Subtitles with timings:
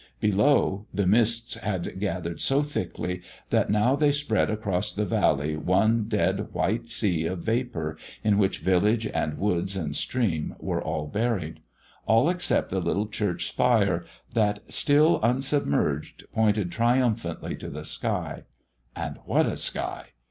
[0.19, 6.05] Below, the mists had gathered so thickly that now they spread across the valley one
[6.05, 11.59] dead white sea of vapour in which village and woods and stream were all buried
[12.07, 14.03] all except the little church spire,
[14.33, 18.45] that, still unsubmerged, pointed triumphantly to the sky;
[18.95, 20.07] and what a sky!